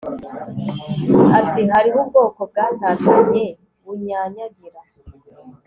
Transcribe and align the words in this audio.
ati 1.39 1.61
Hariho 1.71 1.99
ubwoko 2.03 2.39
bwatatanye 2.49 3.45
bunyanyagira 3.83 4.79